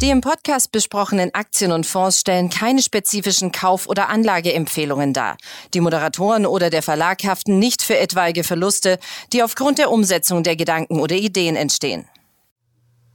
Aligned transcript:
Die 0.00 0.10
im 0.10 0.20
Podcast 0.20 0.70
besprochenen 0.70 1.34
Aktien 1.34 1.72
und 1.72 1.84
Fonds 1.84 2.20
stellen 2.20 2.50
keine 2.50 2.82
spezifischen 2.82 3.50
Kauf- 3.50 3.88
oder 3.88 4.08
Anlageempfehlungen 4.08 5.12
dar. 5.12 5.36
Die 5.74 5.80
Moderatoren 5.80 6.46
oder 6.46 6.70
der 6.70 6.84
Verlag 6.84 7.24
haften 7.24 7.58
nicht 7.58 7.82
für 7.82 7.98
etwaige 7.98 8.44
Verluste, 8.44 9.00
die 9.32 9.42
aufgrund 9.42 9.78
der 9.78 9.90
Umsetzung 9.90 10.44
der 10.44 10.54
Gedanken 10.54 11.00
oder 11.00 11.16
Ideen 11.16 11.56
entstehen. 11.56 12.04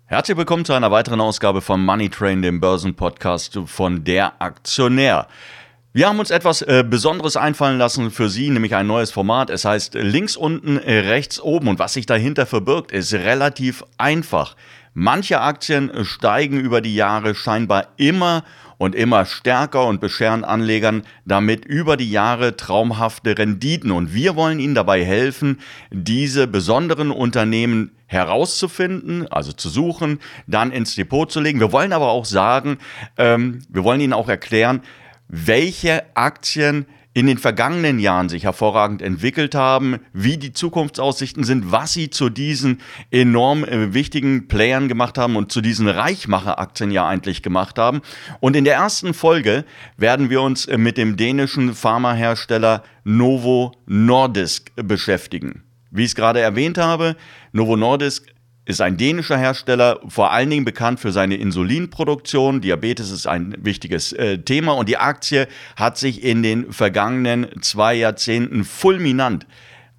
Herzlich 0.08 0.36
willkommen 0.36 0.66
zu 0.66 0.74
einer 0.74 0.92
weiteren 0.92 1.22
Ausgabe 1.22 1.62
von 1.62 1.86
Money 1.86 2.10
Train, 2.10 2.42
dem 2.42 2.60
Börsenpodcast 2.60 3.62
von 3.66 4.04
der 4.04 4.42
Aktionär. 4.42 5.30
Wir 5.94 6.10
haben 6.10 6.20
uns 6.20 6.32
etwas 6.32 6.64
äh, 6.64 6.84
Besonderes 6.86 7.38
einfallen 7.38 7.78
lassen 7.78 8.12
für 8.12 8.28
Sie, 8.28 8.50
nämlich 8.50 8.76
ein 8.76 8.88
neues 8.88 9.12
Format. 9.12 9.50
Es 9.50 9.64
heißt 9.64 9.94
links 9.94 10.36
unten, 10.36 10.80
äh, 10.80 11.00
rechts 11.00 11.40
oben. 11.40 11.70
Und 11.70 11.80
was 11.80 11.94
sich 11.94 12.08
dahinter 12.08 12.46
verbirgt, 12.46 12.92
ist 12.92 13.14
relativ 13.14 13.86
einfach. 13.98 14.58
Manche 14.94 15.42
Aktien 15.42 15.92
steigen 16.06 16.60
über 16.60 16.80
die 16.82 16.94
Jahre 16.96 17.34
scheinbar 17.34 17.88
immer 17.98 18.44
und 18.78 18.96
immer 18.96 19.26
stärker 19.26 19.88
und 19.88 20.02
bescheren 20.02 20.44
Anlegern 20.44 21.04
damit 21.26 21.66
über 21.66 21.98
die 21.98 22.12
Jahre 22.12 22.58
traumhafte 22.58 23.38
Renditen. 23.38 23.92
Und 23.92 24.14
wir 24.14 24.36
wollen 24.36 24.60
Ihnen 24.60 24.76
dabei 24.76 25.04
helfen, 25.04 25.60
diese 25.90 26.48
besonderen 26.48 27.10
Unternehmen 27.10 27.92
herauszufinden, 28.08 29.28
also 29.32 29.52
zu 29.52 29.70
suchen, 29.70 30.20
dann 30.48 30.72
ins 30.72 30.96
Depot 30.96 31.32
zu 31.32 31.40
legen. 31.40 31.60
Wir 31.60 31.72
wollen 31.72 31.94
aber 31.94 32.10
auch 32.10 32.26
sagen, 32.26 32.78
ähm, 33.18 33.60
wir 33.70 33.84
wollen 33.84 34.02
Ihnen 34.02 34.14
auch 34.14 34.30
erklären, 34.30 34.82
welche 35.28 36.04
Aktien 36.16 36.86
in 37.14 37.28
den 37.28 37.38
vergangenen 37.38 38.00
Jahren 38.00 38.28
sich 38.28 38.44
hervorragend 38.44 39.02
entwickelt 39.02 39.54
haben, 39.54 40.00
wie 40.14 40.38
die 40.38 40.52
Zukunftsaussichten 40.52 41.44
sind, 41.44 41.72
was 41.72 41.94
sie 41.94 42.10
zu 42.10 42.30
diesen 42.30 42.82
enorm 43.12 43.64
äh, 43.64 43.94
wichtigen 43.94 44.48
Playern 44.48 44.88
gemacht 44.88 45.18
haben 45.18 45.36
und 45.36 45.52
zu 45.52 45.62
diesen 45.62 45.88
Reichmacher-Aktien 45.88 46.92
ja 46.92 47.08
eigentlich 47.08 47.44
gemacht 47.44 47.78
haben. 47.78 48.02
Und 48.40 48.56
in 48.56 48.66
der 48.66 48.76
ersten 48.76 49.14
Folge 49.14 49.66
werden 49.96 50.30
wir 50.30 50.42
uns 50.42 50.66
äh, 50.66 50.78
mit 50.78 50.98
dem 50.98 51.16
dänischen 51.16 51.76
Pharmahersteller 51.76 52.84
Novo 53.04 53.74
Nordisk 53.86 54.72
beschäftigen. 54.76 55.64
Wie 55.92 56.02
ich 56.02 56.10
es 56.10 56.16
gerade 56.16 56.40
erwähnt 56.40 56.80
habe, 56.80 57.16
Novo 57.52 57.78
Nordisk 57.78 58.34
ist 58.66 58.82
ein 58.82 58.98
dänischer 58.98 59.38
Hersteller, 59.38 60.00
vor 60.08 60.32
allen 60.32 60.50
Dingen 60.50 60.66
bekannt 60.66 61.00
für 61.00 61.12
seine 61.12 61.36
Insulinproduktion. 61.36 62.62
Diabetes 62.62 63.12
ist 63.12 63.28
ein 63.28 63.56
wichtiges 63.60 64.14
äh, 64.14 64.40
Thema 64.40 64.74
und 64.74 64.90
die 64.90 64.98
Aktie 64.98 65.48
hat 65.76 65.98
sich 65.98 66.24
in 66.24 66.44
den 66.44 66.72
vergangenen 66.72 67.48
zwei 67.62 67.96
Jahrzehnten 67.96 68.64
fulminant 68.64 69.46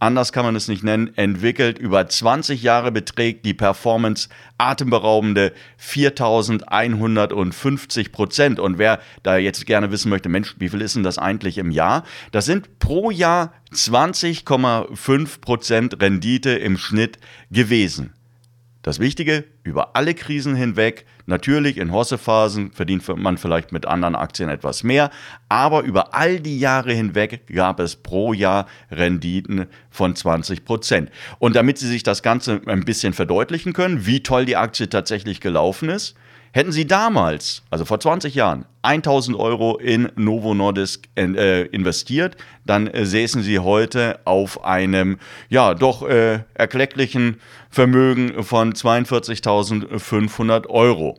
anders 0.05 0.33
kann 0.33 0.45
man 0.45 0.55
es 0.55 0.69
nicht 0.69 0.85
nennen, 0.85 1.17
entwickelt. 1.17 1.79
Über 1.79 2.07
20 2.07 2.63
Jahre 2.63 2.93
beträgt 2.93 3.47
die 3.47 3.55
Performance 3.55 4.29
atemberaubende 4.59 5.55
4150 5.79 8.13
Prozent. 8.13 8.61
Und 8.61 8.77
wer 8.79 9.01
da 9.23 9.39
jetzt 9.39 9.65
gerne 9.67 9.91
wissen 9.91 10.11
möchte, 10.11 10.29
Mensch, 10.29 10.57
wie 10.59 10.69
viel 10.69 10.83
ist 10.83 10.95
denn 10.95 11.03
das 11.03 11.17
eigentlich 11.19 11.59
im 11.59 11.71
Jahr? 11.71 12.05
Das 12.33 12.45
sind 12.45 12.79
pro 12.79 13.11
Jahr 13.11 13.55
20,5 13.73 15.41
Prozent 15.41 15.99
Rendite 16.01 16.51
im 16.51 16.77
Schnitt 16.77 17.19
gewesen. 17.51 18.13
Das 18.85 18.99
Wichtige, 18.99 19.45
über 19.63 19.97
alle 19.97 20.13
Krisen 20.13 20.55
hinweg, 20.55 21.07
natürlich 21.25 21.79
in 21.79 21.91
Hossephasen 21.91 22.71
verdient 22.71 23.09
man 23.17 23.39
vielleicht 23.39 23.73
mit 23.73 23.87
anderen 23.87 24.15
Aktien 24.15 24.51
etwas 24.51 24.85
mehr, 24.85 25.11
aber 25.49 25.85
über 25.85 26.13
all 26.15 26.39
die 26.39 26.59
Jahre 26.59 26.93
hinweg 26.93 27.47
gab 27.51 27.81
es 27.81 27.97
pro 27.97 28.35
Jahr 28.35 28.67
Renditen 28.91 29.69
von 29.89 30.15
20 30.15 30.67
Prozent. 30.67 31.11
Und 31.39 31.57
damit 31.57 31.79
Sie 31.79 31.89
sich 31.89 32.03
das 32.03 32.23
Ganze 32.23 32.61
ein 32.67 32.85
bisschen 32.85 33.15
verdeutlichen 33.15 33.73
können, 33.73 34.05
wie 34.05 34.23
toll 34.23 34.45
die 34.45 34.59
Aktie 34.59 34.91
tatsächlich 34.91 35.41
gelaufen 35.41 35.89
ist, 35.89 36.15
hätten 36.55 36.71
Sie 36.71 36.87
damals, 36.87 37.65
also 37.69 37.85
vor 37.85 37.99
20 37.99 38.37
Jahren, 38.37 38.65
1000 38.83 39.37
Euro 39.37 39.77
in 39.77 40.09
Novo 40.15 40.55
Nordisk 40.55 41.09
äh, 41.17 41.63
investiert, 41.67 42.37
dann 42.65 42.87
äh, 42.87 43.05
säßen 43.05 43.43
Sie 43.43 43.59
heute 43.59 44.21
auf 44.25 44.65
einem, 44.65 45.19
ja, 45.49 45.75
doch 45.75 46.09
äh, 46.09 46.45
erklecklichen 46.55 47.41
Vermögen 47.71 48.45
von 48.45 48.73
42.500 48.73 50.69
Euro. 50.69 51.19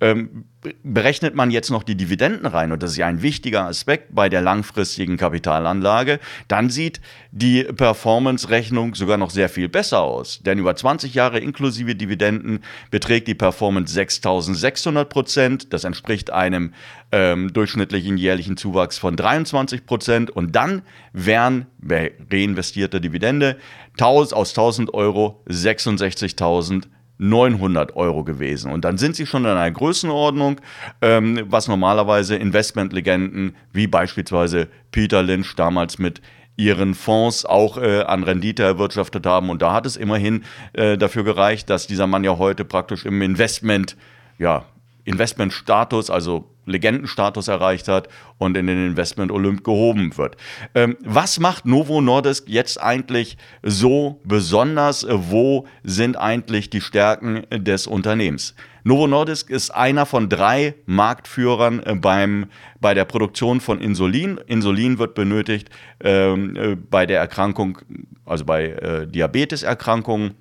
Ähm, 0.00 0.44
berechnet 0.82 1.34
man 1.34 1.50
jetzt 1.50 1.70
noch 1.70 1.82
die 1.82 1.96
Dividenden 1.96 2.46
rein, 2.46 2.72
und 2.72 2.82
das 2.82 2.92
ist 2.92 2.96
ja 2.96 3.06
ein 3.06 3.22
wichtiger 3.22 3.64
Aspekt 3.64 4.14
bei 4.14 4.28
der 4.28 4.40
langfristigen 4.40 5.16
Kapitalanlage, 5.16 6.20
dann 6.48 6.70
sieht 6.70 7.00
die 7.30 7.64
Performance-Rechnung 7.64 8.94
sogar 8.94 9.16
noch 9.16 9.30
sehr 9.30 9.48
viel 9.48 9.68
besser 9.68 10.00
aus. 10.00 10.40
Denn 10.42 10.58
über 10.58 10.74
20 10.74 11.14
Jahre 11.14 11.38
inklusive 11.38 11.94
Dividenden 11.94 12.60
beträgt 12.90 13.28
die 13.28 13.34
Performance 13.34 13.98
6.600 13.98 15.04
Prozent. 15.04 15.72
Das 15.72 15.84
entspricht 15.84 16.30
einem 16.30 16.72
ähm, 17.12 17.52
durchschnittlichen 17.52 18.16
jährlichen 18.16 18.56
Zuwachs 18.56 18.98
von 18.98 19.16
23 19.16 19.84
Prozent. 19.86 20.30
Und 20.30 20.56
dann 20.56 20.82
wären 21.12 21.66
bei 21.78 22.12
reinvestierter 22.30 23.00
Dividende 23.00 23.56
aus 24.00 24.32
1000 24.32 24.92
Euro 24.94 25.42
66.000 25.48 26.84
900 27.18 27.96
Euro 27.96 28.24
gewesen. 28.24 28.72
Und 28.72 28.84
dann 28.84 28.98
sind 28.98 29.16
sie 29.16 29.26
schon 29.26 29.44
in 29.44 29.50
einer 29.50 29.70
Größenordnung, 29.70 30.60
ähm, 31.02 31.42
was 31.48 31.68
normalerweise 31.68 32.36
Investmentlegenden 32.36 33.56
wie 33.72 33.86
beispielsweise 33.86 34.68
Peter 34.90 35.22
Lynch 35.22 35.54
damals 35.56 35.98
mit 35.98 36.20
ihren 36.56 36.94
Fonds 36.94 37.44
auch 37.44 37.76
äh, 37.76 38.02
an 38.02 38.22
Rendite 38.22 38.62
erwirtschaftet 38.62 39.26
haben. 39.26 39.50
Und 39.50 39.62
da 39.62 39.72
hat 39.72 39.86
es 39.86 39.96
immerhin 39.96 40.44
äh, 40.72 40.96
dafür 40.96 41.24
gereicht, 41.24 41.68
dass 41.70 41.86
dieser 41.86 42.06
Mann 42.06 42.24
ja 42.24 42.38
heute 42.38 42.64
praktisch 42.64 43.04
im 43.04 43.20
Investment, 43.22 43.96
ja, 44.38 44.64
Investmentstatus, 45.04 46.10
also 46.10 46.55
Legendenstatus 46.66 47.48
erreicht 47.48 47.88
hat 47.88 48.08
und 48.38 48.56
in 48.56 48.66
den 48.66 48.86
Investment 48.86 49.32
Olymp 49.32 49.64
gehoben 49.64 50.16
wird. 50.16 50.36
Ähm, 50.74 50.96
was 51.00 51.40
macht 51.40 51.66
Novo 51.66 52.00
Nordisk 52.00 52.48
jetzt 52.48 52.80
eigentlich 52.80 53.38
so 53.62 54.20
besonders? 54.24 55.06
Wo 55.08 55.66
sind 55.82 56.16
eigentlich 56.16 56.70
die 56.70 56.80
Stärken 56.80 57.44
des 57.50 57.86
Unternehmens? 57.86 58.54
Novo 58.86 59.08
Nordisk 59.08 59.50
ist 59.50 59.70
einer 59.70 60.06
von 60.06 60.28
drei 60.28 60.74
Marktführern 60.86 61.82
äh, 61.84 61.96
beim, 61.96 62.46
bei 62.80 62.94
der 62.94 63.04
Produktion 63.04 63.60
von 63.60 63.80
Insulin. 63.80 64.38
Insulin 64.46 65.00
wird 65.00 65.16
benötigt 65.16 65.70
ähm, 65.98 66.54
äh, 66.54 66.76
bei 66.76 67.04
der 67.04 67.18
Erkrankung, 67.18 67.78
also 68.24 68.44
bei 68.44 68.66
äh, 68.66 69.08
Diabeteserkrankungen 69.08 70.34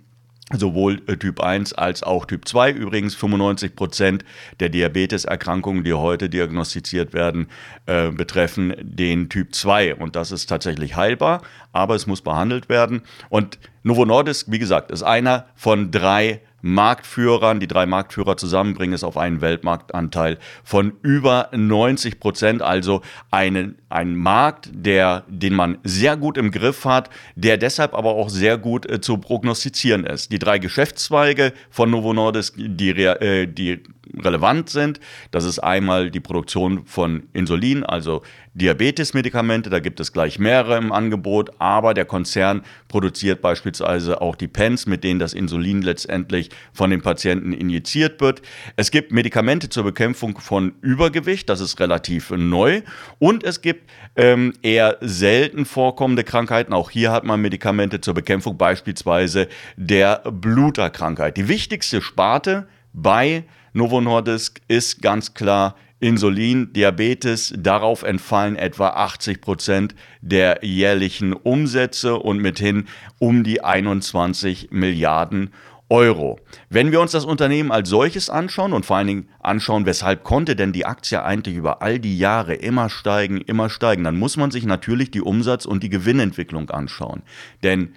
sowohl 0.54 1.02
äh, 1.08 1.18
Typ 1.18 1.40
1 1.40 1.74
als 1.74 2.04
auch 2.04 2.26
Typ 2.26 2.48
2. 2.48 2.72
Übrigens 2.72 3.16
95 3.16 3.76
Prozent 3.76 4.26
der 4.60 4.70
Diabeteserkrankungen, 4.70 5.84
die 5.84 5.94
heute 5.94 6.30
diagnostiziert 6.30 7.14
werden, 7.14 7.48
äh, 7.88 8.12
betreffen 8.12 8.76
den 8.80 9.30
Typ 9.30 9.56
2. 9.56 9.96
Und 9.96 10.16
das 10.16 10.32
ist 10.32 10.48
tatsächlich 10.48 10.96
heilbar, 10.96 11.42
aber 11.72 11.96
es 11.96 12.06
muss 12.06 12.22
behandelt 12.22 12.70
werden. 12.70 13.02
Und 13.30 13.58
Novo 13.84 14.06
Nordisk, 14.06 14.52
wie 14.52 14.60
gesagt, 14.60 14.92
ist 14.92 15.04
einer 15.04 15.46
von 15.56 15.92
drei 15.92 16.42
Marktführern, 16.66 17.60
die 17.60 17.68
drei 17.68 17.86
Marktführer 17.86 18.38
zusammenbringen, 18.38 18.96
ist 18.96 19.04
auf 19.04 19.18
einen 19.18 19.40
Weltmarktanteil 19.40 20.40
von 20.64 20.94
über 21.04 21.50
90 21.52 22.20
Prozent. 22.20 22.64
Also 22.64 23.04
einen, 23.30 23.78
ein 23.90 24.16
Markt, 24.16 24.72
der, 24.74 25.26
den 25.28 25.54
man 25.54 25.78
sehr 25.84 26.18
gut 26.18 26.40
im 26.40 26.50
Griff 26.50 26.84
hat, 26.86 27.12
der 27.36 27.58
deshalb 27.58 27.94
aber 27.94 28.16
auch 28.16 28.30
sehr 28.30 28.58
gut 28.58 28.90
äh, 28.90 29.00
zu 29.00 29.20
prognostizieren 29.20 30.06
ist. 30.08 30.32
Die 30.32 30.40
drei 30.40 30.58
Geschäftszweige 30.58 31.54
von 31.70 31.92
Novo 31.92 32.14
Nordisk, 32.14 32.56
die, 32.58 32.90
äh, 32.90 33.46
die 33.46 33.84
relevant 34.18 34.70
sind, 34.70 35.00
das 35.32 35.44
ist 35.44 35.60
einmal 35.60 36.12
die 36.12 36.20
Produktion 36.20 36.86
von 36.86 37.24
Insulin, 37.34 37.84
also 37.84 38.22
Diabetesmedikamente, 38.56 39.70
da 39.70 39.80
gibt 39.80 40.00
es 40.00 40.14
gleich 40.14 40.40
mehrere 40.40 40.78
im 40.78 40.94
Angebot, 40.94 41.52
aber 41.60 41.94
der 41.94 42.06
Konzern 42.06 42.62
produziert 42.88 43.42
beispielsweise 43.42 44.22
auch 44.22 44.38
die 44.38 44.48
Pens, 44.48 44.86
mit 44.86 45.04
denen 45.04 45.20
das 45.20 45.34
Insulin 45.34 45.82
letztendlich 45.82 46.50
von 46.72 46.90
den 46.90 47.02
Patienten 47.02 47.52
injiziert 47.52 48.22
wird. 48.22 48.42
Es 48.78 48.92
gibt 48.92 49.12
Medikamente 49.12 49.68
zur 49.68 49.84
Bekämpfung 49.84 50.38
von 50.38 50.74
Übergewicht, 50.80 51.50
das 51.50 51.60
ist 51.60 51.82
relativ 51.82 52.32
neu. 52.32 52.82
Und 53.20 53.44
es 53.44 53.62
gibt 53.62 53.90
ähm, 54.16 54.54
eher 54.62 55.00
selten 55.02 55.66
vorkommende 55.66 56.24
Krankheiten. 56.24 56.72
Auch 56.72 56.90
hier 56.90 57.12
hat 57.12 57.26
man 57.26 57.42
Medikamente 57.42 58.00
zur 58.00 58.14
Bekämpfung 58.14 58.58
beispielsweise 58.58 59.50
der 59.76 60.20
Bluterkrankheit. 60.32 61.36
Die 61.36 61.50
wichtigste 61.50 62.02
Sparte 62.02 62.68
bei 62.94 63.44
Novo 63.76 64.00
Nordisk 64.00 64.62
ist 64.70 65.02
ganz 65.02 65.34
klar 65.34 65.76
Insulin, 66.00 66.72
Diabetes, 66.72 67.54
darauf 67.58 68.04
entfallen 68.04 68.56
etwa 68.56 68.92
80 68.92 69.42
Prozent 69.42 69.96
der 70.22 70.60
jährlichen 70.62 71.34
Umsätze 71.34 72.16
und 72.16 72.38
mithin 72.38 72.86
um 73.20 73.44
die 73.44 73.66
21 73.66 74.70
Milliarden 74.72 75.50
Euro. 75.90 76.40
Wenn 76.70 76.94
wir 76.94 77.02
uns 77.02 77.12
das 77.12 77.26
Unternehmen 77.26 77.74
als 77.74 77.90
solches 77.90 78.30
anschauen 78.30 78.72
und 78.72 78.86
vor 78.86 78.96
allen 78.96 79.08
Dingen 79.08 79.30
anschauen, 79.42 79.86
weshalb 79.86 80.24
konnte 80.24 80.56
denn 80.56 80.72
die 80.72 80.86
Aktie 80.86 81.22
eigentlich 81.22 81.58
über 81.58 81.82
all 81.82 82.00
die 82.00 82.18
Jahre 82.18 82.54
immer 82.54 82.90
steigen, 82.90 83.42
immer 83.42 83.70
steigen, 83.70 84.06
dann 84.06 84.18
muss 84.18 84.38
man 84.38 84.52
sich 84.52 84.66
natürlich 84.66 85.12
die 85.12 85.22
Umsatz- 85.22 85.66
und 85.66 85.84
die 85.84 85.90
Gewinnentwicklung 85.90 86.70
anschauen. 86.70 87.24
Denn 87.62 87.94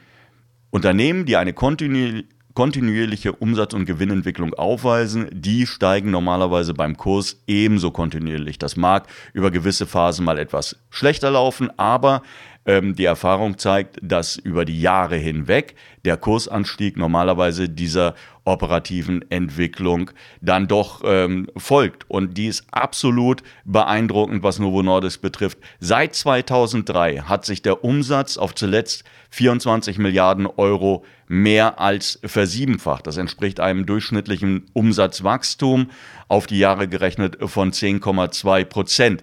Unternehmen, 0.71 1.25
die 1.25 1.37
eine 1.37 1.53
kontinuierliche 1.53 2.27
kontinuierliche 2.59 3.31
Umsatz- 3.35 3.73
und 3.73 3.85
Gewinnentwicklung 3.85 4.53
aufweisen, 4.53 5.29
die 5.31 5.65
steigen 5.65 6.11
normalerweise 6.11 6.75
beim 6.75 6.97
Kurs 6.97 7.41
ebenso 7.47 7.93
kontinuierlich. 7.93 8.59
Das 8.59 8.75
mag 8.75 9.07
über 9.33 9.53
gewisse 9.53 9.87
Phasen 9.87 10.25
mal 10.25 10.41
etwas 10.41 10.75
schlechter 10.91 11.31
laufen, 11.31 11.71
aber 11.79 12.23
ähm, 12.69 12.95
die 12.95 13.07
Erfahrung 13.07 13.59
zeigt, 13.59 13.97
dass 14.03 14.37
über 14.37 14.65
die 14.65 14.81
Jahre 14.81 15.17
hinweg 15.17 15.75
der 16.05 16.19
Kursanstieg 16.19 16.97
normalerweise 16.97 17.69
dieser 17.69 18.15
operativen 18.45 19.29
Entwicklung 19.31 20.11
dann 20.41 20.69
doch 20.69 21.03
ähm, 21.05 21.49
folgt. 21.57 22.09
Und 22.11 22.37
die 22.37 22.47
ist 22.47 22.67
absolut 22.71 23.43
beeindruckend, 23.65 24.43
was 24.43 24.59
Novo 24.59 24.83
Nordisk 24.83 25.23
betrifft. 25.23 25.59
Seit 25.81 26.15
2003 26.15 27.23
hat 27.23 27.45
sich 27.45 27.63
der 27.63 27.85
Umsatz 27.85 28.37
auf 28.37 28.55
zuletzt 28.55 29.05
24 29.31 29.99
Milliarden 29.99 30.47
Euro 30.47 31.05
mehr 31.27 31.81
als 31.81 32.21
versiebenfacht. 32.25 33.07
Das 33.07 33.17
entspricht 33.17 33.61
einem 33.61 33.87
durchschnittlichen 33.87 34.67
Umsatzwachstum 34.75 35.91
auf 36.29 36.47
die 36.47 36.59
Jahre 36.59 36.89
gerechnet 36.89 37.39
von 37.41 37.73
10,2 37.73 38.65
Prozent. 38.65 39.23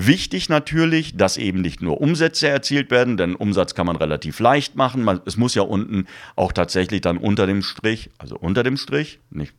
Wichtig 0.00 0.48
natürlich, 0.48 1.16
dass 1.16 1.36
eben 1.36 1.60
nicht 1.60 1.82
nur 1.82 2.00
Umsätze 2.00 2.46
erzielt 2.46 2.92
werden, 2.92 3.16
denn 3.16 3.34
Umsatz 3.34 3.74
kann 3.74 3.84
man 3.84 3.96
relativ 3.96 4.38
leicht 4.38 4.76
machen. 4.76 5.02
Man, 5.02 5.20
es 5.26 5.36
muss 5.36 5.56
ja 5.56 5.62
unten 5.62 6.06
auch 6.36 6.52
tatsächlich 6.52 7.00
dann 7.00 7.18
unter 7.18 7.48
dem 7.48 7.62
Strich, 7.62 8.08
also 8.16 8.36
unter 8.36 8.62
dem 8.62 8.76
Strich, 8.76 9.18
nicht 9.30 9.54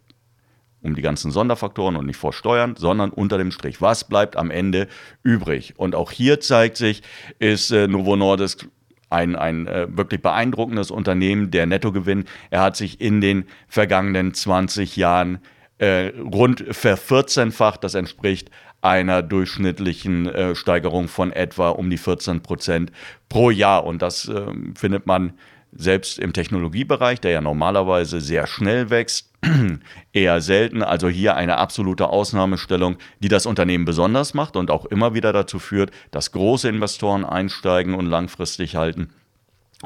um 0.82 0.96
die 0.96 1.02
ganzen 1.02 1.32
Sonderfaktoren 1.32 1.98
und 1.98 2.06
nicht 2.06 2.16
vor 2.16 2.32
Steuern, 2.32 2.76
sondern 2.78 3.10
unter 3.10 3.38
dem 3.38 3.52
Strich. 3.52 3.82
Was 3.82 4.08
bleibt 4.08 4.38
am 4.38 4.50
Ende 4.50 4.88
übrig? 5.24 5.74
Und 5.76 5.94
auch 5.94 6.10
hier 6.10 6.40
zeigt 6.40 6.78
sich, 6.78 7.04
ist 7.40 7.72
äh, 7.72 7.90
Novo 7.90 8.16
Nordisk 8.16 8.66
ein, 9.10 9.36
ein 9.36 9.68
äh, 9.68 9.88
wirklich 9.90 10.22
beeindruckendes 10.22 10.90
Unternehmen. 10.90 11.52
Der 11.52 11.66
Nettogewinn, 11.66 12.24
er 12.50 12.62
hat 12.62 12.78
sich 12.78 13.02
in 13.02 13.20
den 13.20 13.44
vergangenen 13.68 14.34
20 14.34 14.96
Jahren 14.96 15.40
äh, 15.80 16.14
rund 16.18 16.64
vervierzehnfacht. 16.72 17.84
Das 17.84 17.94
entspricht 17.94 18.52
einer 18.82 19.22
durchschnittlichen 19.22 20.28
äh, 20.28 20.56
Steigerung 20.56 21.08
von 21.08 21.32
etwa 21.32 21.70
um 21.70 21.90
die 21.90 21.98
14 21.98 22.42
Prozent 22.42 22.92
pro 23.28 23.52
Jahr. 23.52 23.86
Und 23.86 24.02
das 24.02 24.28
äh, 24.28 24.46
findet 24.76 25.06
man 25.06 25.34
selbst 25.72 26.18
im 26.18 26.34
Technologiebereich, 26.34 27.22
der 27.22 27.32
ja 27.32 27.42
normalerweise 27.42 28.22
sehr 28.22 28.48
schnell 28.48 28.90
wächst, 28.90 29.32
eher 30.14 30.42
selten. 30.42 30.82
Also 30.82 31.10
hier 31.10 31.36
eine 31.36 31.58
absolute 31.58 32.10
Ausnahmestellung, 32.10 32.98
die 33.20 33.28
das 33.30 33.46
Unternehmen 33.46 33.86
besonders 33.86 34.34
macht 34.34 34.56
und 34.56 34.72
auch 34.72 34.86
immer 34.86 35.14
wieder 35.14 35.32
dazu 35.34 35.60
führt, 35.60 35.92
dass 36.12 36.32
große 36.32 36.68
Investoren 36.68 37.24
einsteigen 37.24 37.94
und 37.94 38.08
langfristig 38.08 38.76
halten. 38.76 39.10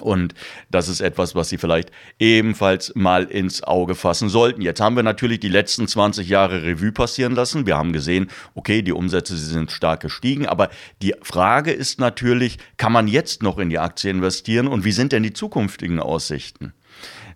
Und 0.01 0.34
das 0.72 0.88
ist 0.88 1.01
etwas, 1.01 1.36
was 1.36 1.50
Sie 1.50 1.60
vielleicht 1.60 1.92
ebenfalls 2.18 2.95
mal 2.95 3.25
ins 3.25 3.62
Auge 3.62 3.94
fassen 3.94 4.28
sollten. 4.28 4.62
Jetzt 4.62 4.81
haben 4.81 4.95
wir 4.95 5.04
natürlich 5.04 5.40
die 5.40 5.50
letzten 5.50 5.88
20 5.88 6.28
Jahre 6.28 6.63
Revue 6.63 6.92
passieren 6.92 7.36
lassen. 7.36 7.68
Wir 7.68 7.78
haben 7.78 7.94
gesehen, 7.94 8.31
okay, 8.56 8.81
die 8.81 8.92
Umsätze 8.92 9.38
sie 9.38 9.51
sind 9.51 9.72
stark 9.72 10.01
gestiegen. 10.01 10.48
Aber 10.48 10.69
die 11.04 11.13
Frage 11.22 11.72
ist 11.72 12.00
natürlich, 12.00 12.57
kann 12.78 12.92
man 12.92 13.07
jetzt 13.07 13.44
noch 13.44 13.60
in 13.60 13.69
die 13.69 13.78
Aktie 13.78 14.10
investieren 14.10 14.68
und 14.68 14.84
wie 14.84 14.92
sind 14.92 15.12
denn 15.12 15.22
die 15.22 15.34
zukünftigen 15.34 16.00
Aussichten? 16.00 16.74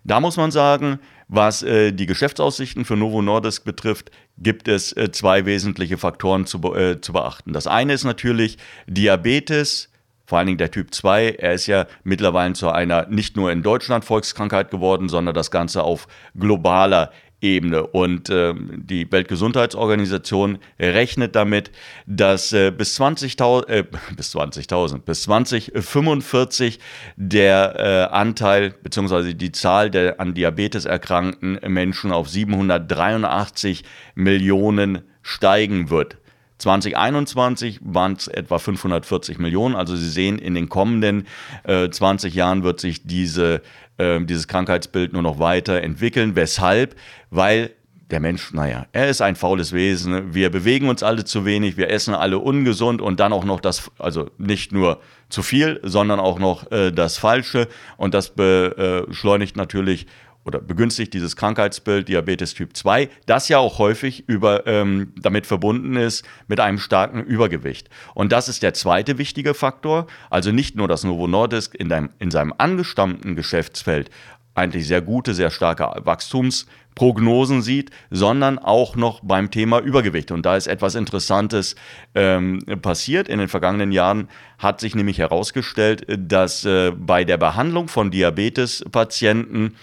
Da 0.02 0.18
muss 0.18 0.36
man 0.36 0.50
sagen, 0.50 0.98
was 1.28 1.62
äh, 1.62 1.92
die 1.92 2.06
Geschäftsaussichten 2.06 2.84
für 2.84 2.96
Novo 2.96 3.22
Nordisk 3.22 3.64
betrifft, 3.64 4.10
gibt 4.38 4.66
es 4.66 4.96
äh, 4.96 5.12
zwei 5.12 5.46
wesentliche 5.46 5.98
Faktoren 5.98 6.46
zu, 6.46 6.58
äh, 6.74 7.00
zu 7.00 7.12
beachten. 7.12 7.52
Das 7.52 7.66
eine 7.66 7.92
ist 7.92 8.04
natürlich 8.04 8.56
Diabetes, 8.86 9.90
vor 10.28 10.36
allen 10.36 10.46
Dingen 10.46 10.58
der 10.58 10.70
Typ 10.70 10.92
2, 10.92 11.36
er 11.38 11.54
ist 11.54 11.66
ja 11.68 11.86
mittlerweile 12.04 12.52
zu 12.52 12.68
einer 12.68 13.06
nicht 13.06 13.38
nur 13.38 13.50
in 13.50 13.62
Deutschland 13.62 14.04
Volkskrankheit 14.04 14.70
geworden, 14.70 15.08
sondern 15.08 15.34
das 15.34 15.50
Ganze 15.50 15.82
auf 15.84 16.06
globaler 16.38 17.12
Ebene. 17.40 17.86
Und 17.86 18.28
äh, 18.28 18.52
die 18.54 19.10
Weltgesundheitsorganisation 19.10 20.58
rechnet 20.78 21.34
damit, 21.34 21.70
dass 22.04 22.52
äh, 22.52 22.70
bis 22.70 23.00
20.000, 23.00 23.68
äh, 23.68 23.84
bis 24.14 24.36
20.000, 24.36 24.98
bis 24.98 25.22
2045 25.22 26.78
der 27.16 28.10
äh, 28.10 28.14
Anteil 28.14 28.74
bzw. 28.82 29.32
die 29.32 29.52
Zahl 29.52 29.90
der 29.90 30.20
an 30.20 30.34
Diabetes 30.34 30.84
erkrankten 30.84 31.58
Menschen 31.72 32.12
auf 32.12 32.28
783 32.28 33.82
Millionen 34.14 35.00
steigen 35.22 35.88
wird. 35.88 36.17
2021 36.58 37.80
waren 37.82 38.14
es 38.14 38.26
etwa 38.28 38.58
540 38.58 39.38
Millionen. 39.38 39.74
Also 39.74 39.96
Sie 39.96 40.08
sehen, 40.08 40.38
in 40.38 40.54
den 40.54 40.68
kommenden 40.68 41.26
äh, 41.64 41.88
20 41.88 42.34
Jahren 42.34 42.64
wird 42.64 42.80
sich 42.80 43.04
diese, 43.04 43.62
äh, 43.96 44.20
dieses 44.20 44.48
Krankheitsbild 44.48 45.12
nur 45.12 45.22
noch 45.22 45.38
weiter 45.38 45.80
entwickeln. 45.82 46.34
Weshalb? 46.34 46.96
Weil 47.30 47.70
der 48.10 48.20
Mensch, 48.20 48.52
naja, 48.52 48.86
er 48.92 49.08
ist 49.08 49.20
ein 49.20 49.36
faules 49.36 49.72
Wesen. 49.72 50.34
Wir 50.34 50.50
bewegen 50.50 50.88
uns 50.88 51.02
alle 51.02 51.24
zu 51.24 51.44
wenig, 51.44 51.76
wir 51.76 51.90
essen 51.90 52.14
alle 52.14 52.38
ungesund 52.38 53.02
und 53.02 53.20
dann 53.20 53.32
auch 53.32 53.44
noch 53.44 53.60
das, 53.60 53.90
also 53.98 54.30
nicht 54.38 54.72
nur 54.72 55.00
zu 55.28 55.42
viel, 55.42 55.78
sondern 55.82 56.18
auch 56.18 56.38
noch 56.38 56.70
äh, 56.72 56.90
das 56.90 57.18
Falsche. 57.18 57.68
Und 57.98 58.14
das 58.14 58.30
beschleunigt 58.30 59.56
natürlich 59.56 60.06
oder 60.48 60.60
begünstigt 60.60 61.14
dieses 61.14 61.36
Krankheitsbild 61.36 62.08
Diabetes 62.08 62.54
Typ 62.54 62.76
2, 62.76 63.08
das 63.26 63.48
ja 63.48 63.58
auch 63.58 63.78
häufig 63.78 64.28
über, 64.28 64.66
ähm, 64.66 65.12
damit 65.20 65.46
verbunden 65.46 65.94
ist 65.94 66.26
mit 66.48 66.58
einem 66.58 66.78
starken 66.78 67.22
Übergewicht. 67.22 67.88
Und 68.14 68.32
das 68.32 68.48
ist 68.48 68.62
der 68.62 68.74
zweite 68.74 69.18
wichtige 69.18 69.54
Faktor. 69.54 70.06
Also 70.30 70.50
nicht 70.50 70.74
nur, 70.74 70.88
dass 70.88 71.04
Novo 71.04 71.28
Nordisk 71.28 71.74
in, 71.74 71.88
deinem, 71.88 72.10
in 72.18 72.30
seinem 72.32 72.52
angestammten 72.56 73.36
Geschäftsfeld 73.36 74.10
eigentlich 74.58 74.86
sehr 74.86 75.00
gute, 75.00 75.34
sehr 75.34 75.50
starke 75.50 75.88
Wachstumsprognosen 76.04 77.62
sieht, 77.62 77.90
sondern 78.10 78.58
auch 78.58 78.96
noch 78.96 79.20
beim 79.22 79.50
Thema 79.50 79.78
Übergewicht. 79.80 80.32
Und 80.32 80.44
da 80.44 80.56
ist 80.56 80.66
etwas 80.66 80.96
Interessantes 80.96 81.76
ähm, 82.14 82.60
passiert. 82.82 83.28
In 83.28 83.38
den 83.38 83.48
vergangenen 83.48 83.92
Jahren 83.92 84.28
hat 84.58 84.80
sich 84.80 84.94
nämlich 84.94 85.18
herausgestellt, 85.18 86.04
dass 86.08 86.64
äh, 86.64 86.90
bei 86.90 87.24
der 87.24 87.38
Behandlung 87.38 87.88
von 87.88 88.10
Diabetespatienten 88.10 89.76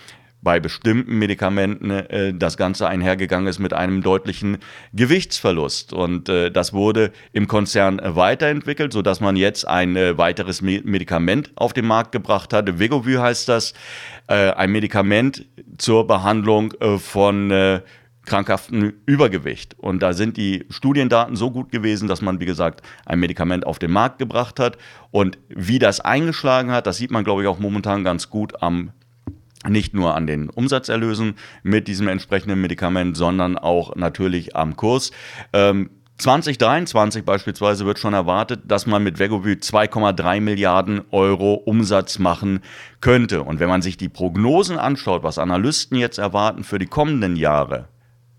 bei 0.46 0.60
bestimmten 0.60 1.18
Medikamenten 1.18 1.90
äh, 1.90 2.34
das 2.34 2.56
Ganze 2.56 2.88
einhergegangen 2.88 3.48
ist 3.48 3.60
mit 3.60 3.74
einem 3.74 4.04
deutlichen 4.04 4.60
Gewichtsverlust. 4.94 5.92
Und 5.92 6.30
äh, 6.30 6.52
das 6.52 6.72
wurde 6.72 7.12
im 7.34 7.48
Konzern 7.48 8.00
weiterentwickelt, 8.02 8.94
sodass 8.94 9.20
man 9.20 9.36
jetzt 9.36 9.68
ein 9.68 9.98
äh, 9.98 10.18
weiteres 10.18 10.62
Me 10.62 10.82
Medikament 10.86 11.52
auf 11.56 11.74
den 11.74 11.88
Markt 11.88 12.12
gebracht 12.12 12.54
hat. 12.54 12.80
Vegovy 12.80 13.16
heißt 13.16 13.50
das, 13.50 13.74
äh, 14.28 14.52
ein 14.52 14.72
Medikament 14.72 15.46
zur 15.80 16.06
Behandlung 16.06 16.74
äh, 16.80 17.00
von 17.00 17.50
äh, 17.50 17.82
krankhaften 18.26 18.94
Übergewicht. 19.08 19.76
Und 19.80 20.04
da 20.04 20.14
sind 20.14 20.38
die 20.38 20.66
Studiendaten 20.70 21.36
so 21.36 21.50
gut 21.50 21.72
gewesen, 21.72 22.08
dass 22.08 22.22
man, 22.22 22.40
wie 22.40 22.46
gesagt, 22.46 22.82
ein 23.08 23.20
Medikament 23.20 23.66
auf 23.66 23.80
den 23.80 23.92
Markt 23.92 24.20
gebracht 24.20 24.60
hat. 24.60 24.78
Und 25.10 25.40
wie 25.50 25.80
das 25.80 26.02
eingeschlagen 26.02 26.70
hat, 26.72 26.86
das 26.86 26.98
sieht 26.98 27.10
man, 27.10 27.24
glaube 27.24 27.42
ich, 27.42 27.48
auch 27.48 27.58
momentan 27.58 28.04
ganz 28.04 28.30
gut 28.30 28.62
am 28.62 28.92
nicht 29.68 29.94
nur 29.94 30.16
an 30.16 30.28
den 30.28 30.50
Umsatzerlösen 30.50 31.36
mit 31.64 31.88
diesem 31.88 32.08
entsprechenden 32.08 32.62
Medikament, 32.62 33.18
sondern 33.18 33.58
auch 33.58 33.96
natürlich 33.96 34.56
am 34.56 34.76
Kurs. 34.76 35.12
Ähm, 35.54 35.90
2023 36.18 37.26
beispielsweise 37.26 37.86
wird 37.86 38.00
schon 38.00 38.14
erwartet, 38.14 38.62
dass 38.66 38.88
man 38.88 39.04
mit 39.04 39.20
Vegovy 39.20 39.54
2,3 39.54 40.40
Milliarden 40.40 41.02
Euro 41.12 41.56
Umsatz 41.56 42.20
machen 42.20 42.62
könnte. 43.02 43.44
Und 43.44 43.60
wenn 43.60 43.68
man 43.68 43.82
sich 43.82 43.98
die 43.98 44.08
Prognosen 44.08 44.78
anschaut, 44.78 45.24
was 45.24 45.38
Analysten 45.38 45.98
jetzt 45.98 46.18
erwarten 46.18 46.64
für 46.64 46.80
die 46.80 46.86
kommenden 46.86 47.36
Jahre, 47.36 47.90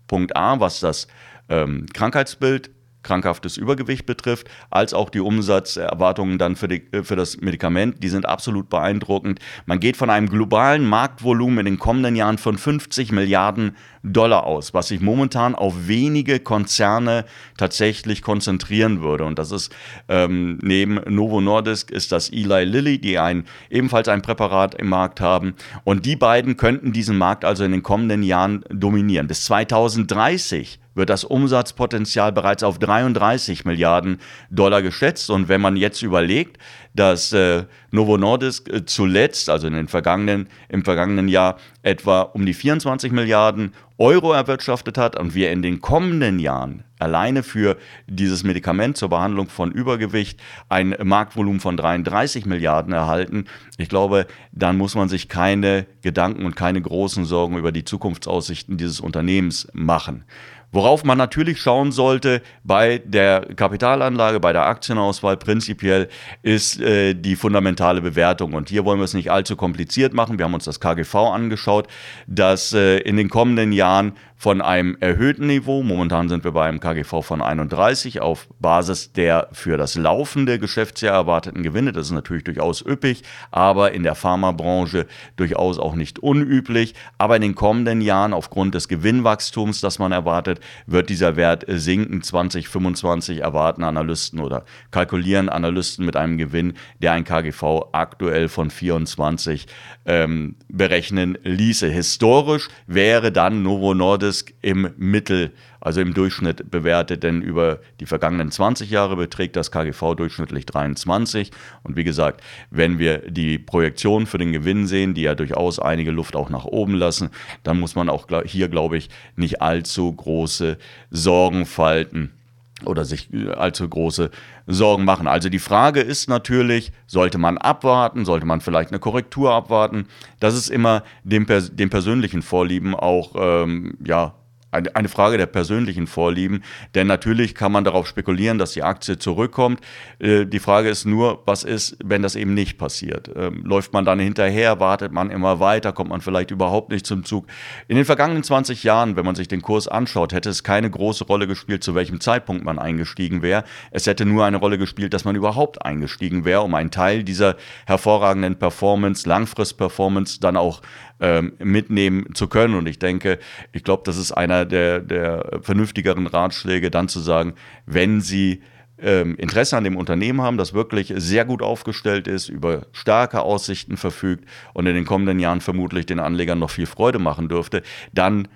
Punkt 0.07 0.35
A, 0.35 0.59
was 0.59 0.79
das 0.79 1.07
ähm, 1.49 1.85
Krankheitsbild 1.93 2.71
krankhaftes 3.07 3.57
Übergewicht 3.57 4.05
betrifft, 4.05 4.47
als 4.69 4.93
auch 4.93 5.09
die 5.09 5.21
Umsatzerwartungen 5.21 6.37
dann 6.37 6.55
für, 6.55 6.67
die, 6.67 6.83
äh, 6.91 7.03
für 7.03 7.15
das 7.15 7.37
Medikament, 7.37 8.03
die 8.03 8.09
sind 8.09 8.25
absolut 8.25 8.69
beeindruckend. 8.69 9.39
Man 9.65 9.79
geht 9.79 9.97
von 9.97 10.09
einem 10.09 10.29
globalen 10.29 10.85
Marktvolumen 10.85 11.59
in 11.59 11.65
den 11.65 11.79
kommenden 11.79 12.15
Jahren 12.15 12.37
von 12.37 12.57
50 12.57 13.11
Milliarden 13.11 13.75
Dollar 14.03 14.45
aus, 14.45 14.73
was 14.73 14.89
sich 14.89 15.01
momentan 15.01 15.55
auf 15.55 15.87
wenige 15.87 16.39
Konzerne 16.39 17.25
tatsächlich 17.57 18.21
konzentrieren 18.21 19.01
würde. 19.01 19.25
Und 19.25 19.39
das 19.39 19.51
ist 19.51 19.73
ähm, 20.07 20.59
neben 20.61 20.95
Novo 21.07 21.41
Nordisk 21.41 21.91
ist 21.91 22.11
das 22.11 22.29
Eli 22.29 22.63
Lilly, 22.65 22.99
die 22.99 23.17
ein, 23.17 23.45
ebenfalls 23.69 24.07
ein 24.07 24.21
Präparat 24.21 24.75
im 24.75 24.89
Markt 24.89 25.21
haben. 25.21 25.55
Und 25.83 26.05
die 26.05 26.15
beiden 26.15 26.57
könnten 26.57 26.93
diesen 26.93 27.17
Markt 27.17 27.45
also 27.45 27.63
in 27.63 27.71
den 27.71 27.83
kommenden 27.83 28.23
Jahren 28.23 28.63
dominieren. 28.69 29.27
Bis 29.27 29.45
2030 29.45 30.79
wird 30.97 31.09
das 31.09 31.23
Umsatzpotenzial 31.23 32.31
bereits 32.31 32.63
auf 32.63 32.79
33 32.79 33.63
Milliarden 33.65 34.19
Dollar 34.49 34.81
geschätzt. 34.81 35.29
Und 35.29 35.47
wenn 35.47 35.61
man 35.61 35.77
jetzt 35.77 36.01
überlegt, 36.01 36.57
dass 36.93 37.31
äh, 37.31 37.63
Novo 37.91 38.17
Nordisk 38.17 38.69
äh, 38.69 38.85
zuletzt, 38.85 39.49
also 39.49 39.67
in 39.67 39.73
den 39.73 39.87
vergangenen, 39.87 40.49
im 40.67 40.83
vergangenen 40.83 41.27
Jahr, 41.27 41.57
etwa 41.83 42.21
um 42.21 42.45
die 42.45 42.53
24 42.53 43.11
Milliarden 43.11 43.73
Euro 43.97 44.33
erwirtschaftet 44.33 44.97
hat 44.97 45.17
und 45.17 45.33
wir 45.33 45.51
in 45.51 45.61
den 45.61 45.81
kommenden 45.81 46.39
Jahren 46.39 46.83
alleine 46.99 47.43
für 47.43 47.77
dieses 48.07 48.43
Medikament 48.43 48.97
zur 48.97 49.09
Behandlung 49.09 49.49
von 49.49 49.71
Übergewicht 49.71 50.39
ein 50.69 50.95
Marktvolumen 51.03 51.59
von 51.59 51.77
33 51.77 52.45
Milliarden 52.45 52.93
erhalten. 52.93 53.45
Ich 53.77 53.89
glaube, 53.89 54.27
dann 54.51 54.77
muss 54.77 54.95
man 54.95 55.09
sich 55.09 55.29
keine 55.29 55.85
Gedanken 56.01 56.45
und 56.45 56.55
keine 56.55 56.81
großen 56.81 57.25
Sorgen 57.25 57.57
über 57.57 57.71
die 57.71 57.85
Zukunftsaussichten 57.85 58.77
dieses 58.77 58.99
Unternehmens 58.99 59.67
machen. 59.73 60.25
Worauf 60.71 61.05
man 61.05 61.17
natürlich 61.17 61.61
schauen 61.61 61.91
sollte 61.91 62.41
bei 62.63 62.97
der 63.05 63.41
Kapitalanlage, 63.55 64.39
bei 64.39 64.51
der 64.51 64.65
Aktienauswahl 64.65 65.37
prinzipiell, 65.37 66.09
ist 66.43 66.81
äh, 66.81 67.13
die 67.13 67.37
fundamentale 67.37 68.01
Bewertung. 68.01 68.53
Und 68.53 68.69
hier 68.69 68.83
wollen 68.83 68.99
wir 68.99 69.05
es 69.05 69.13
nicht 69.13 69.31
allzu 69.31 69.55
kompliziert 69.55 70.13
machen. 70.13 70.37
Wir 70.37 70.45
haben 70.45 70.53
uns 70.53 70.65
das 70.65 70.79
KGV 70.79 71.15
angeschaut, 71.15 71.87
das 72.27 72.73
äh, 72.73 72.97
in 72.99 73.15
den 73.15 73.29
kommenden 73.29 73.71
Jahren 73.71 74.13
von 74.39 74.61
einem 74.61 74.95
erhöhten 74.99 75.47
Niveau, 75.47 75.81
momentan 75.81 76.29
sind 76.29 76.43
wir 76.43 76.51
bei 76.51 76.67
einem 76.67 76.79
KGV 76.79 77.23
von 77.23 77.41
31 77.41 78.21
auf 78.21 78.47
Basis 78.59 79.11
der 79.11 79.47
für 79.51 79.77
das 79.77 79.95
laufende 79.95 80.59
Geschäftsjahr 80.59 81.15
erwarteten 81.15 81.63
Gewinne. 81.63 81.91
Das 81.91 82.05
ist 82.05 82.13
natürlich 82.13 82.43
durchaus 82.43 82.85
üppig, 82.85 83.23
aber 83.49 83.93
in 83.93 84.03
der 84.03 84.13
Pharmabranche 84.13 85.07
durchaus 85.37 85.79
auch 85.79 85.95
nicht 85.95 86.19
unüblich. 86.19 86.93
Aber 87.17 87.35
in 87.35 87.41
den 87.41 87.55
kommenden 87.55 87.99
Jahren 87.99 88.31
aufgrund 88.31 88.75
des 88.75 88.87
Gewinnwachstums, 88.87 89.81
das 89.81 89.97
man 89.97 90.11
erwartet, 90.11 90.59
wird 90.85 91.09
dieser 91.09 91.35
Wert 91.35 91.65
sinken. 91.67 92.21
2025 92.21 93.39
erwarten 93.39 93.83
Analysten 93.83 94.39
oder 94.39 94.65
kalkulieren 94.91 95.49
Analysten 95.49 96.05
mit 96.05 96.15
einem 96.15 96.37
Gewinn, 96.37 96.73
der 97.01 97.13
ein 97.13 97.23
KGV 97.23 97.87
aktuell 97.91 98.49
von 98.49 98.69
24 98.69 99.65
ähm, 100.05 100.57
berechnen 100.67 101.39
ließe. 101.41 101.87
Historisch 101.87 102.67
wäre 102.85 103.31
dann 103.31 103.63
Novo 103.63 103.95
Nordisk 103.95 104.26
im 104.61 104.89
Mittel, 104.97 105.53
also 105.79 106.01
im 106.01 106.13
Durchschnitt 106.13 106.69
bewertet, 106.69 107.23
denn 107.23 107.41
über 107.41 107.79
die 107.99 108.05
vergangenen 108.05 108.51
20 108.51 108.89
Jahre 108.89 109.15
beträgt 109.15 109.55
das 109.55 109.71
KGV 109.71 110.15
durchschnittlich 110.15 110.65
23. 110.65 111.51
Und 111.83 111.95
wie 111.95 112.03
gesagt, 112.03 112.41
wenn 112.69 112.99
wir 112.99 113.19
die 113.29 113.57
Projektion 113.57 114.25
für 114.25 114.37
den 114.37 114.51
Gewinn 114.51 114.87
sehen, 114.87 115.13
die 115.13 115.21
ja 115.21 115.35
durchaus 115.35 115.79
einige 115.79 116.11
Luft 116.11 116.35
auch 116.35 116.49
nach 116.49 116.65
oben 116.65 116.93
lassen, 116.93 117.29
dann 117.63 117.79
muss 117.79 117.95
man 117.95 118.09
auch 118.09 118.27
hier, 118.45 118.69
glaube 118.69 118.97
ich, 118.97 119.09
nicht 119.35 119.61
allzu 119.61 120.11
große 120.13 120.77
Sorgen 121.09 121.65
falten 121.65 122.36
oder 122.85 123.05
sich 123.05 123.33
äh, 123.33 123.49
allzu 123.51 123.87
große 123.87 124.29
Sorgen 124.65 125.05
machen. 125.05 125.27
Also 125.27 125.49
die 125.49 125.59
Frage 125.59 126.01
ist 126.01 126.29
natürlich, 126.29 126.91
sollte 127.05 127.37
man 127.37 127.57
abwarten, 127.57 128.25
sollte 128.25 128.45
man 128.45 128.61
vielleicht 128.61 128.91
eine 128.91 128.99
Korrektur 128.99 129.51
abwarten? 129.53 130.07
Das 130.39 130.55
ist 130.55 130.69
immer 130.69 131.03
dem, 131.23 131.45
dem 131.47 131.89
persönlichen 131.89 132.41
Vorlieben 132.41 132.95
auch 132.95 133.35
ähm, 133.37 133.97
ja, 134.05 134.35
eine 134.71 135.07
Frage 135.07 135.37
der 135.37 135.45
persönlichen 135.45 136.07
Vorlieben, 136.07 136.63
denn 136.93 137.07
natürlich 137.07 137.55
kann 137.55 137.71
man 137.71 137.83
darauf 137.83 138.05
spekulieren, 138.05 138.57
dass 138.57 138.73
die 138.73 138.83
Aktie 138.83 139.17
zurückkommt. 139.17 139.79
Äh, 140.19 140.45
die 140.45 140.59
Frage 140.59 140.89
ist 140.89 141.05
nur, 141.05 141.43
was 141.45 141.63
ist, 141.63 141.97
wenn 142.03 142.21
das 142.21 142.35
eben 142.35 142.53
nicht 142.53 142.77
passiert? 142.77 143.31
Ähm, 143.35 143.63
läuft 143.63 143.93
man 143.93 144.03
dann 144.03 144.19
hinterher, 144.19 144.79
wartet 144.79 145.13
man 145.13 145.29
immer 145.29 145.59
weiter, 145.59 145.93
kommt 145.93 146.09
man 146.09 146.21
vielleicht 146.21 146.51
überhaupt 146.51 146.91
nicht 146.91 147.05
zum 147.07 147.23
Zug? 147.23 147.47
In 147.87 147.95
den 147.95 148.05
vergangenen 148.05 148.43
20 148.43 148.83
Jahren, 148.83 149.15
wenn 149.15 149.25
man 149.25 149.35
sich 149.35 149.47
den 149.47 149.61
Kurs 149.61 149.87
anschaut, 149.87 150.33
hätte 150.33 150.49
es 150.49 150.63
keine 150.63 150.89
große 150.89 151.23
Rolle 151.25 151.47
gespielt, 151.47 151.83
zu 151.83 151.95
welchem 151.95 152.19
Zeitpunkt 152.19 152.65
man 152.65 152.77
eingestiegen 152.77 153.41
wäre. 153.41 153.63
Es 153.91 154.05
hätte 154.05 154.25
nur 154.25 154.45
eine 154.45 154.57
Rolle 154.57 154.77
gespielt, 154.77 155.13
dass 155.13 155.23
man 155.23 155.35
überhaupt 155.35 155.83
eingestiegen 155.85 156.43
wäre, 156.43 156.61
um 156.61 156.75
einen 156.75 156.91
Teil 156.91 157.23
dieser 157.23 157.55
hervorragenden 157.85 158.57
Performance, 158.57 159.27
Langfrist-Performance 159.27 160.39
dann 160.41 160.57
auch 160.57 160.81
ähm, 161.19 161.53
mitnehmen 161.59 162.33
zu 162.33 162.47
können. 162.47 162.75
Und 162.75 162.87
ich 162.87 162.99
denke, 162.99 163.39
ich 163.71 163.83
glaube, 163.83 164.03
das 164.05 164.17
ist 164.17 164.31
einer 164.31 164.65
der, 164.65 164.99
der 164.99 165.59
vernünftigeren 165.61 166.27
Ratschläge, 166.27 166.91
dann 166.91 167.07
zu 167.07 167.19
sagen, 167.19 167.53
wenn 167.85 168.21
Sie 168.21 168.61
ähm, 168.99 169.35
Interesse 169.35 169.77
an 169.77 169.83
dem 169.83 169.95
Unternehmen 169.95 170.41
haben, 170.41 170.57
das 170.57 170.73
wirklich 170.73 171.13
sehr 171.15 171.45
gut 171.45 171.61
aufgestellt 171.61 172.27
ist, 172.27 172.49
über 172.49 172.87
starke 172.91 173.41
Aussichten 173.41 173.97
verfügt 173.97 174.45
und 174.73 174.87
in 174.87 174.95
den 174.95 175.05
kommenden 175.05 175.39
Jahren 175.39 175.61
vermutlich 175.61 176.05
den 176.05 176.19
Anlegern 176.19 176.59
noch 176.59 176.71
viel 176.71 176.87
Freude 176.87 177.19
machen 177.19 177.47
dürfte, 177.47 177.83
dann, 178.13 178.47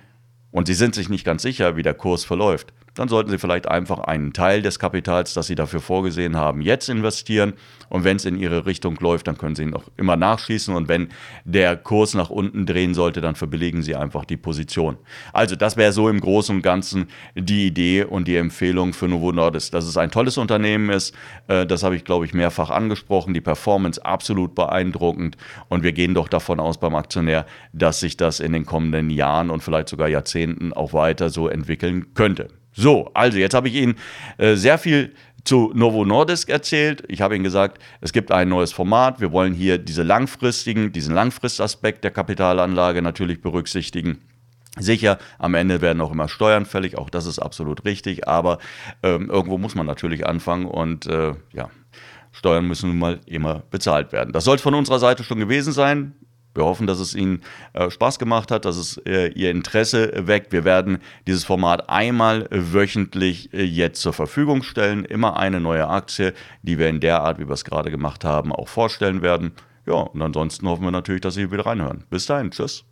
und 0.50 0.66
Sie 0.66 0.74
sind 0.74 0.94
sich 0.94 1.08
nicht 1.08 1.24
ganz 1.24 1.42
sicher, 1.42 1.76
wie 1.76 1.82
der 1.82 1.94
Kurs 1.94 2.24
verläuft, 2.24 2.72
dann 2.94 3.08
sollten 3.08 3.30
Sie 3.30 3.38
vielleicht 3.38 3.68
einfach 3.68 4.00
einen 4.00 4.32
Teil 4.32 4.60
des 4.60 4.78
Kapitals, 4.78 5.32
das 5.32 5.46
Sie 5.46 5.54
dafür 5.54 5.80
vorgesehen 5.80 6.36
haben, 6.36 6.60
jetzt 6.60 6.88
investieren. 6.88 7.54
Und 7.88 8.04
wenn 8.04 8.16
es 8.16 8.24
in 8.24 8.36
Ihre 8.36 8.66
Richtung 8.66 8.96
läuft, 9.00 9.26
dann 9.28 9.38
können 9.38 9.54
Sie 9.54 9.64
noch 9.64 9.84
immer 9.96 10.16
nachschießen. 10.16 10.74
Und 10.74 10.88
wenn 10.88 11.08
der 11.44 11.76
Kurs 11.76 12.14
nach 12.14 12.28
unten 12.28 12.66
drehen 12.66 12.92
sollte, 12.92 13.20
dann 13.20 13.34
verbilligen 13.34 13.82
Sie 13.82 13.96
einfach 13.96 14.24
die 14.26 14.36
Position. 14.36 14.98
Also 15.32 15.56
das 15.56 15.76
wäre 15.76 15.92
so 15.92 16.08
im 16.08 16.20
Großen 16.20 16.56
und 16.56 16.62
Ganzen 16.62 17.08
die 17.34 17.66
Idee 17.66 18.04
und 18.04 18.28
die 18.28 18.36
Empfehlung 18.36 18.92
für 18.92 19.08
Novo 19.08 19.32
Nordisk. 19.32 19.72
Dass 19.72 19.86
es 19.86 19.96
ein 19.96 20.10
tolles 20.10 20.36
Unternehmen 20.36 20.90
ist, 20.90 21.14
äh, 21.48 21.66
das 21.66 21.82
habe 21.82 21.96
ich, 21.96 22.04
glaube 22.04 22.26
ich, 22.26 22.34
mehrfach 22.34 22.68
angesprochen. 22.68 23.32
Die 23.32 23.40
Performance 23.40 24.04
absolut 24.04 24.54
beeindruckend. 24.54 25.38
Und 25.68 25.82
wir 25.82 25.92
gehen 25.92 26.14
doch 26.14 26.28
davon 26.28 26.60
aus 26.60 26.78
beim 26.78 26.94
Aktionär, 26.94 27.46
dass 27.72 28.00
sich 28.00 28.18
das 28.18 28.40
in 28.40 28.52
den 28.52 28.66
kommenden 28.66 29.08
Jahren 29.08 29.48
und 29.48 29.62
vielleicht 29.62 29.88
sogar 29.88 30.08
Jahrzehnten 30.08 30.74
auch 30.74 30.92
weiter 30.92 31.30
so 31.30 31.48
entwickeln 31.48 32.12
könnte. 32.14 32.48
So, 32.72 33.10
also 33.14 33.38
jetzt 33.38 33.54
habe 33.54 33.68
ich 33.68 33.74
Ihnen 33.74 33.96
äh, 34.38 34.54
sehr 34.54 34.78
viel 34.78 35.14
zu 35.44 35.72
Novo 35.74 36.04
Nordisk 36.04 36.48
erzählt. 36.48 37.04
Ich 37.08 37.20
habe 37.20 37.34
Ihnen 37.34 37.44
gesagt, 37.44 37.82
es 38.00 38.12
gibt 38.12 38.30
ein 38.30 38.48
neues 38.48 38.72
Format. 38.72 39.20
Wir 39.20 39.32
wollen 39.32 39.54
hier 39.54 39.78
diese 39.78 40.02
langfristigen, 40.02 40.92
diesen 40.92 41.14
Langfristaspekt 41.14 42.04
der 42.04 42.10
Kapitalanlage 42.12 43.02
natürlich 43.02 43.40
berücksichtigen. 43.40 44.18
Sicher, 44.78 45.18
am 45.38 45.54
Ende 45.54 45.82
werden 45.82 46.00
auch 46.00 46.12
immer 46.12 46.28
Steuern 46.28 46.64
fällig, 46.64 46.96
auch 46.96 47.10
das 47.10 47.26
ist 47.26 47.38
absolut 47.38 47.84
richtig, 47.84 48.26
aber 48.26 48.58
ähm, 49.02 49.28
irgendwo 49.28 49.58
muss 49.58 49.74
man 49.74 49.84
natürlich 49.84 50.26
anfangen 50.26 50.64
und 50.64 51.04
äh, 51.06 51.34
ja, 51.52 51.68
Steuern 52.30 52.66
müssen 52.66 52.88
nun 52.88 52.98
mal 52.98 53.20
immer 53.26 53.64
bezahlt 53.70 54.12
werden. 54.12 54.32
Das 54.32 54.44
soll 54.44 54.56
es 54.56 54.62
von 54.62 54.74
unserer 54.74 54.98
Seite 54.98 55.24
schon 55.24 55.38
gewesen 55.38 55.74
sein. 55.74 56.14
Wir 56.54 56.64
hoffen, 56.64 56.86
dass 56.86 57.00
es 57.00 57.14
Ihnen 57.14 57.42
äh, 57.72 57.90
Spaß 57.90 58.18
gemacht 58.18 58.50
hat, 58.50 58.64
dass 58.64 58.76
es 58.76 58.98
äh, 58.98 59.28
Ihr 59.28 59.50
Interesse 59.50 60.26
weckt. 60.26 60.52
Wir 60.52 60.64
werden 60.64 60.98
dieses 61.26 61.44
Format 61.44 61.88
einmal 61.88 62.46
wöchentlich 62.50 63.52
äh, 63.54 63.62
jetzt 63.62 64.02
zur 64.02 64.12
Verfügung 64.12 64.62
stellen. 64.62 65.04
Immer 65.04 65.36
eine 65.38 65.60
neue 65.60 65.88
Aktie, 65.88 66.34
die 66.62 66.78
wir 66.78 66.88
in 66.88 67.00
der 67.00 67.22
Art, 67.22 67.38
wie 67.38 67.48
wir 67.48 67.54
es 67.54 67.64
gerade 67.64 67.90
gemacht 67.90 68.24
haben, 68.24 68.52
auch 68.52 68.68
vorstellen 68.68 69.22
werden. 69.22 69.52
Ja, 69.86 69.94
und 69.94 70.22
ansonsten 70.22 70.68
hoffen 70.68 70.84
wir 70.84 70.90
natürlich, 70.90 71.22
dass 71.22 71.34
Sie 71.34 71.50
wieder 71.50 71.66
reinhören. 71.66 72.04
Bis 72.10 72.26
dahin, 72.26 72.50
tschüss. 72.50 72.84